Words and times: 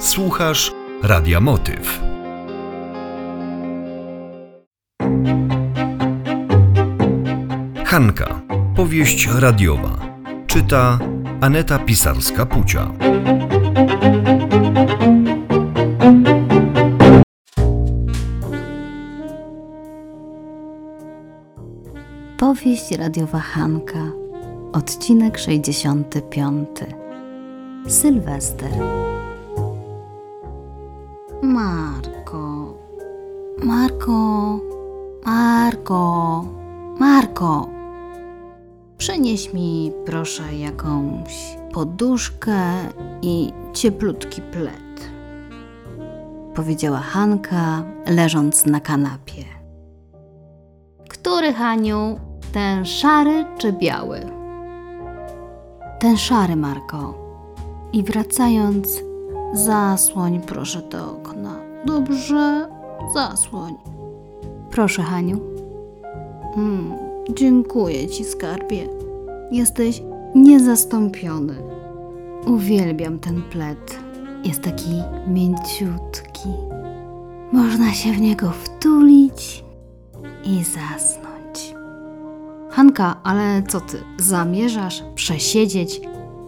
Słuchasz 0.00 0.72
Radia 1.02 1.40
Motyw. 1.40 2.00
Hanka. 7.84 8.40
Powieść 8.76 9.28
radiowa. 9.38 9.98
Czyta 10.46 10.98
Aneta 11.40 11.78
Pisarska-Pucia. 11.78 12.92
Powieść 22.38 22.90
radiowa 22.98 23.38
Hanka. 23.38 24.12
Odcinek 24.72 25.38
65. 25.38 26.68
Sylwester. 27.88 28.70
Marko. 33.70 34.60
Marko. 35.26 36.44
Marko. 36.98 37.68
Przynieś 38.98 39.52
mi 39.52 39.92
proszę 40.06 40.54
jakąś 40.54 41.56
poduszkę 41.72 42.60
i 43.22 43.52
cieplutki 43.72 44.42
plet. 44.42 45.10
Powiedziała 46.54 46.98
Hanka, 46.98 47.82
leżąc 48.06 48.66
na 48.66 48.80
kanapie. 48.80 49.44
Który, 51.08 51.52
Haniu? 51.52 52.20
Ten 52.52 52.84
szary 52.84 53.44
czy 53.58 53.72
biały? 53.72 54.20
Ten 56.00 56.16
szary, 56.16 56.56
Marko. 56.56 57.14
I 57.92 58.02
wracając, 58.02 59.02
zasłoń 59.52 60.40
proszę 60.40 60.82
do 60.82 61.12
okna. 61.12 61.54
Dobrze, 61.84 62.79
zasłoń. 63.14 63.74
Proszę, 64.70 65.02
Haniu. 65.02 65.40
Hmm, 66.54 66.92
dziękuję 67.34 68.08
ci, 68.08 68.24
skarbie. 68.24 68.88
Jesteś 69.52 70.02
niezastąpiony. 70.34 71.54
Uwielbiam 72.46 73.18
ten 73.18 73.42
plet. 73.42 73.98
Jest 74.44 74.62
taki 74.62 74.90
mięciutki. 75.28 76.48
Można 77.52 77.92
się 77.92 78.12
w 78.12 78.20
niego 78.20 78.50
wtulić 78.50 79.64
i 80.44 80.64
zasnąć. 80.64 81.74
Hanka, 82.70 83.16
ale 83.22 83.62
co 83.68 83.80
ty? 83.80 83.98
Zamierzasz 84.18 85.04
przesiedzieć 85.14 86.00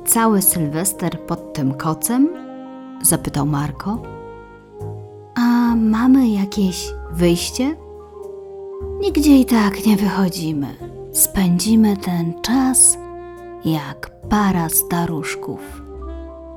cały 0.06 0.42
Sylwester 0.42 1.20
pod 1.20 1.53
tym 1.53 1.75
kocem? 1.75 2.28
Zapytał 3.03 3.47
Marko. 3.47 4.03
Mamy 5.76 6.28
jakieś 6.28 6.94
wyjście? 7.12 7.76
Nigdzie 9.00 9.38
i 9.38 9.44
tak 9.44 9.86
nie 9.86 9.96
wychodzimy. 9.96 10.66
Spędzimy 11.12 11.96
ten 11.96 12.34
czas 12.42 12.98
jak 13.64 14.28
para 14.28 14.68
staruszków. 14.68 15.82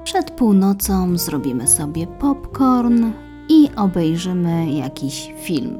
Przed 0.04 0.32
północą 0.32 1.18
zrobimy 1.18 1.68
sobie 1.68 2.08
popcorn 2.08 3.12
i 3.50 3.70
obejrzymy 3.76 4.72
jakiś 4.72 5.34
film. 5.42 5.78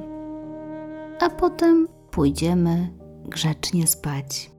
A 1.20 1.30
potem 1.30 1.88
pójdziemy 2.12 2.90
grzecznie 3.26 3.88
spać. 3.88 4.52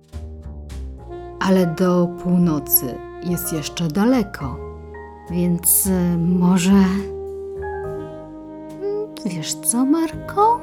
Ale 1.40 1.66
do 1.66 2.08
północy 2.22 2.94
jest 3.24 3.52
jeszcze 3.52 3.88
daleko, 3.88 4.56
więc 5.30 5.86
y, 5.86 6.18
może. 6.18 6.84
Wiesz 9.26 9.54
co, 9.54 9.84
Marko? 9.84 10.60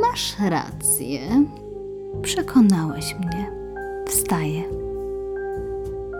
Masz 0.00 0.36
rację. 0.38 1.20
Przekonałeś 2.22 3.14
mnie. 3.14 3.50
Wstaję. 4.06 4.62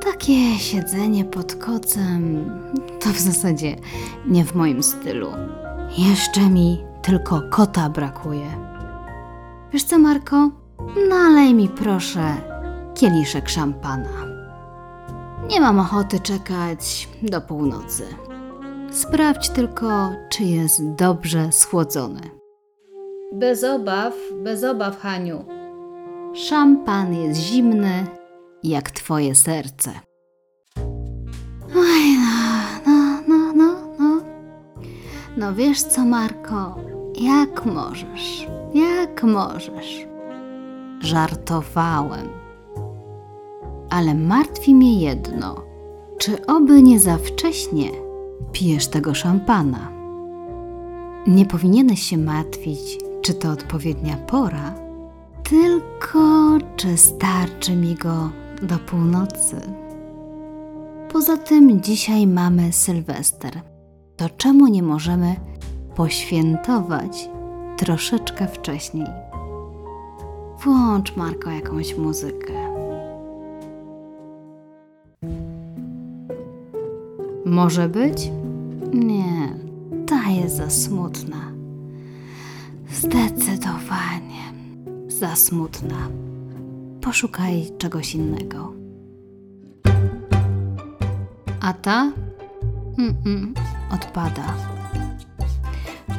Takie 0.04 0.58
siedzenie 0.58 1.24
pod 1.24 1.54
kocem 1.54 2.50
to 3.00 3.10
w 3.10 3.18
zasadzie 3.18 3.76
nie 4.26 4.44
w 4.44 4.54
moim 4.54 4.82
stylu. 4.82 5.28
Jeszcze 5.98 6.40
mi 6.40 6.84
tylko 7.02 7.42
kota 7.50 7.90
brakuje. 7.90 8.50
Wiesz 9.72 9.84
co, 9.84 9.98
Marko? 9.98 10.50
Nalej 11.08 11.54
mi 11.54 11.68
proszę 11.68 12.34
kieliszek 12.94 13.48
szampana. 13.48 14.26
Nie 15.50 15.60
mam 15.60 15.78
ochoty 15.78 16.20
czekać 16.20 17.08
do 17.22 17.40
północy. 17.40 18.04
Sprawdź 18.94 19.48
tylko, 19.48 20.12
czy 20.28 20.44
jest 20.44 20.90
dobrze 20.90 21.52
schłodzony. 21.52 22.20
Bez 23.32 23.64
obaw, 23.64 24.14
bez 24.44 24.64
obaw, 24.64 24.98
Haniu. 24.98 25.44
Szampan 26.34 27.14
jest 27.14 27.40
zimny, 27.40 28.06
jak 28.62 28.90
twoje 28.90 29.34
serce. 29.34 29.90
Oj, 31.76 32.16
no, 32.18 32.82
no, 32.86 33.22
no, 33.28 33.52
no, 33.56 33.76
no. 33.98 34.20
No 35.36 35.54
wiesz 35.54 35.82
co, 35.82 36.04
Marko, 36.04 36.76
jak 37.20 37.66
możesz, 37.66 38.46
jak 38.74 39.22
możesz. 39.22 40.06
Żartowałem. 41.00 42.28
Ale 43.90 44.14
martwi 44.14 44.74
mnie 44.74 45.00
jedno. 45.00 45.62
Czy 46.18 46.46
oby 46.46 46.82
nie 46.82 47.00
za 47.00 47.18
wcześnie 47.18 48.03
pijesz 48.52 48.88
tego 48.88 49.14
szampana? 49.14 49.92
Nie 51.26 51.46
powinieneś 51.46 52.02
się 52.02 52.18
martwić, 52.18 52.98
czy 53.22 53.34
to 53.34 53.50
odpowiednia 53.50 54.16
pora, 54.16 54.74
tylko 55.42 56.18
czy 56.76 56.96
starczy 56.96 57.76
mi 57.76 57.94
go 57.94 58.30
do 58.62 58.78
północy. 58.78 59.56
Poza 61.12 61.36
tym 61.36 61.82
dzisiaj 61.82 62.26
mamy 62.26 62.72
Sylwester. 62.72 63.60
To 64.16 64.28
czemu 64.28 64.66
nie 64.66 64.82
możemy 64.82 65.36
poświętować 65.96 67.28
troszeczkę 67.76 68.46
wcześniej? 68.46 69.06
Włącz, 70.64 71.16
Marko, 71.16 71.50
jakąś 71.50 71.96
muzykę. 71.96 72.63
Może 77.46 77.88
być? 77.88 78.30
Nie, 78.92 79.54
ta 80.06 80.30
jest 80.30 80.56
za 80.56 80.70
smutna. 80.70 81.36
Zdecydowanie 82.92 84.44
za 85.08 85.36
smutna. 85.36 86.08
Poszukaj 87.00 87.66
czegoś 87.78 88.14
innego. 88.14 88.72
A 91.60 91.72
ta? 91.72 92.12
Mm-mm, 92.98 93.52
odpada. 93.90 94.54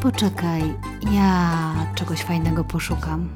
Poczekaj, 0.01 0.61
ja 1.11 1.51
czegoś 1.95 2.23
fajnego 2.23 2.63
poszukam. 2.63 3.29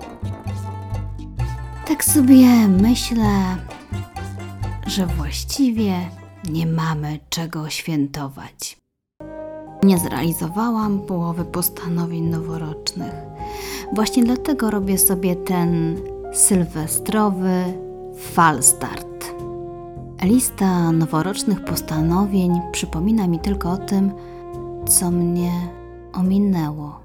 Tak 1.87 2.03
sobie 2.03 2.67
myślę, 2.67 3.57
że 4.87 5.05
właściwie 5.05 5.93
nie 6.49 6.65
mamy 6.65 7.19
czego 7.29 7.69
świętować. 7.69 8.77
Nie 9.83 9.97
zrealizowałam 9.97 10.99
połowy 10.99 11.45
postanowień 11.45 12.23
noworocznych. 12.23 13.13
Właśnie 13.93 14.23
dlatego 14.23 14.71
robię 14.71 14.97
sobie 14.97 15.35
ten 15.35 15.97
sylwestrowy 16.33 17.63
falstart. 18.33 19.33
Lista 20.23 20.91
noworocznych 20.91 21.63
postanowień 21.63 22.61
przypomina 22.71 23.27
mi 23.27 23.39
tylko 23.39 23.71
o 23.71 23.77
tym, 23.77 24.11
co 24.87 25.11
mnie 25.11 25.51
ominęło. 26.13 26.99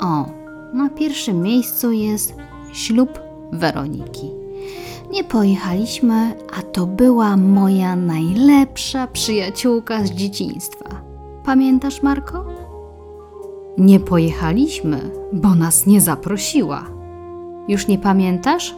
O, 0.00 0.26
na 0.72 0.90
pierwszym 0.90 1.42
miejscu 1.42 1.92
jest 1.92 2.34
ślub 2.72 3.20
Weroniki. 3.52 4.43
Nie 5.10 5.24
pojechaliśmy, 5.24 6.34
a 6.58 6.62
to 6.62 6.86
była 6.86 7.36
moja 7.36 7.96
najlepsza 7.96 9.06
przyjaciółka 9.06 10.04
z 10.04 10.10
dzieciństwa. 10.10 10.84
Pamiętasz, 11.44 12.02
Marko? 12.02 12.44
Nie 13.78 14.00
pojechaliśmy, 14.00 15.10
bo 15.32 15.54
nas 15.54 15.86
nie 15.86 16.00
zaprosiła. 16.00 16.84
Już 17.68 17.86
nie 17.86 17.98
pamiętasz? 17.98 18.74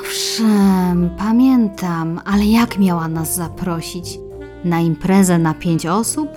Owszem, 0.00 1.10
pamiętam, 1.18 2.20
ale 2.24 2.44
jak 2.44 2.78
miała 2.78 3.08
nas 3.08 3.36
zaprosić? 3.36 4.18
Na 4.64 4.80
imprezę 4.80 5.38
na 5.38 5.54
pięć 5.54 5.86
osób? 5.86 6.28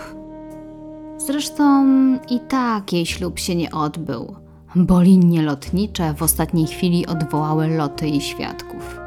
Zresztą 1.17 1.85
i 2.29 2.39
tak 2.39 2.93
jej 2.93 3.05
ślub 3.05 3.39
się 3.39 3.55
nie 3.55 3.71
odbył, 3.71 4.35
bo 4.75 5.01
linie 5.01 5.41
lotnicze 5.41 6.13
w 6.13 6.23
ostatniej 6.23 6.67
chwili 6.67 7.07
odwołały 7.07 7.67
loty 7.67 8.07
i 8.07 8.21
świadków. 8.21 8.99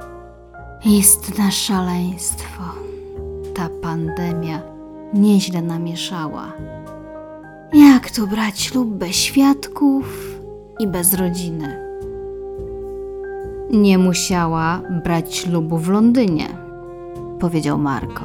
Istne 0.84 1.52
szaleństwo. 1.52 2.62
Ta 3.54 3.68
pandemia 3.82 4.62
nieźle 5.14 5.62
namieszała. 5.62 6.52
Jak 7.72 8.10
tu 8.10 8.26
brać 8.26 8.60
ślub 8.60 8.88
bez 8.88 9.16
świadków 9.16 10.38
i 10.80 10.86
bez 10.86 11.14
rodziny? 11.14 11.84
Nie 13.70 13.98
musiała 13.98 14.82
brać 15.04 15.34
ślubu 15.36 15.78
w 15.78 15.88
Londynie, 15.88 16.48
powiedział 17.40 17.78
Marko. 17.78 18.24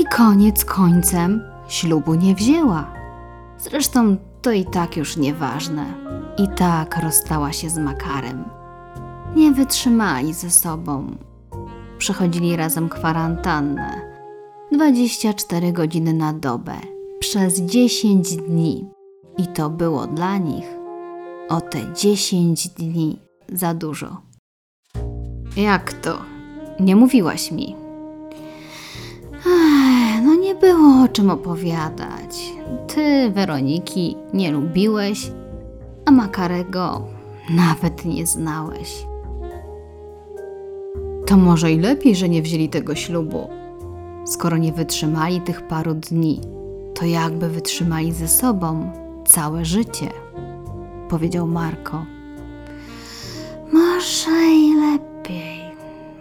I 0.00 0.04
koniec 0.04 0.64
końcem 0.64 1.42
ślubu 1.68 2.14
nie 2.14 2.34
wzięła. 2.34 3.03
Zresztą 3.58 4.16
to 4.42 4.52
i 4.52 4.64
tak 4.64 4.96
już 4.96 5.16
nieważne. 5.16 5.84
I 6.38 6.48
tak 6.56 6.98
rozstała 7.02 7.52
się 7.52 7.70
z 7.70 7.78
Makarem. 7.78 8.44
Nie 9.36 9.52
wytrzymali 9.52 10.34
ze 10.34 10.50
sobą. 10.50 11.16
Przechodzili 11.98 12.56
razem 12.56 12.88
kwarantannę. 12.88 14.14
24 14.72 15.72
godziny 15.72 16.12
na 16.14 16.32
dobę, 16.32 16.74
przez 17.18 17.60
10 17.60 18.36
dni. 18.36 18.88
I 19.38 19.46
to 19.46 19.70
było 19.70 20.06
dla 20.06 20.38
nich 20.38 20.66
o 21.48 21.60
te 21.60 21.92
10 21.92 22.68
dni 22.68 23.18
za 23.52 23.74
dużo. 23.74 24.16
Jak 25.56 25.92
to? 25.92 26.18
Nie 26.80 26.96
mówiłaś 26.96 27.50
mi. 27.50 27.83
Nie 30.54 30.60
było 30.60 31.04
o 31.04 31.08
czym 31.08 31.30
opowiadać. 31.30 32.52
Ty, 32.86 33.30
Weroniki, 33.30 34.16
nie 34.34 34.52
lubiłeś, 34.52 35.32
a 36.04 36.10
Makarego 36.10 37.02
nawet 37.50 38.04
nie 38.04 38.26
znałeś. 38.26 39.06
To 41.26 41.36
może 41.36 41.72
i 41.72 41.78
lepiej, 41.78 42.16
że 42.16 42.28
nie 42.28 42.42
wzięli 42.42 42.68
tego 42.68 42.94
ślubu. 42.94 43.48
Skoro 44.24 44.56
nie 44.56 44.72
wytrzymali 44.72 45.40
tych 45.40 45.66
paru 45.66 45.94
dni, 45.94 46.40
to 46.94 47.06
jakby 47.06 47.48
wytrzymali 47.48 48.12
ze 48.12 48.28
sobą 48.28 48.92
całe 49.26 49.64
życie, 49.64 50.08
powiedział 51.08 51.46
Marko. 51.46 52.04
Może 53.72 54.46
i 54.52 54.74
lepiej, 54.74 55.60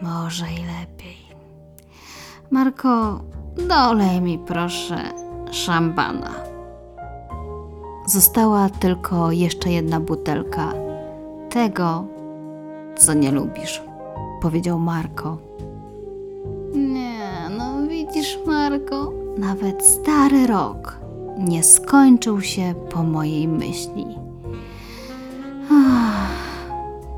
może 0.02 0.46
i 0.46 0.58
lepiej. 0.58 1.18
Marko, 2.52 3.20
dolej 3.58 4.22
mi 4.22 4.40
proszę 4.40 4.98
szampana. 5.52 6.32
Została 8.06 8.70
tylko 8.70 9.32
jeszcze 9.32 9.72
jedna 9.72 10.00
butelka 10.00 10.74
tego, 11.50 12.06
co 12.96 13.14
nie 13.14 13.32
lubisz, 13.32 13.82
powiedział 14.42 14.80
Marko. 14.80 15.38
Nie, 16.76 17.50
no 17.58 17.88
widzisz, 17.88 18.40
Marko, 18.46 19.12
nawet 19.38 19.86
stary 19.86 20.48
rok 20.48 21.00
nie 21.38 21.64
skończył 21.64 22.42
się 22.42 22.74
po 22.90 23.04
mojej 23.04 23.48
myśli. 23.48 24.06
Ach, 25.72 26.64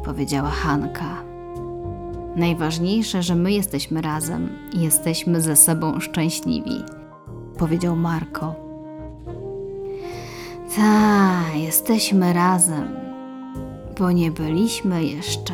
powiedziała 0.05 0.49
Hanka. 0.49 1.34
Najważniejsze, 2.35 3.23
że 3.23 3.35
my 3.35 3.51
jesteśmy 3.51 4.01
razem 4.01 4.49
i 4.73 4.81
jesteśmy 4.81 5.41
ze 5.41 5.55
sobą 5.55 5.99
szczęśliwi, 5.99 6.83
powiedział 7.57 7.95
Marko. 7.95 8.55
Ta, 10.75 11.41
jesteśmy 11.55 12.33
razem, 12.33 12.87
bo 13.99 14.11
nie 14.11 14.31
byliśmy 14.31 15.05
jeszcze 15.05 15.53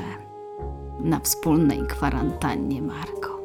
na 1.00 1.20
wspólnej 1.20 1.88
kwarantannie, 1.88 2.82
Marko. 2.82 3.42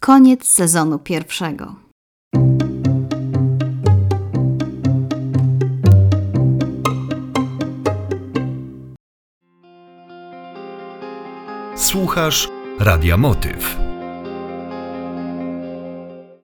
Koniec 0.00 0.48
sezonu 0.48 0.98
pierwszego. 0.98 1.87
Słuchasz 12.08 12.48
Radia 12.78 13.16
Motyw. 13.16 13.87